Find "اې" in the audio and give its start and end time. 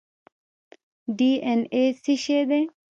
1.75-1.83